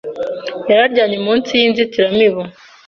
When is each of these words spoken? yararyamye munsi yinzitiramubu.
yararyamye 0.69 1.17
munsi 1.25 1.51
yinzitiramubu. 1.59 2.41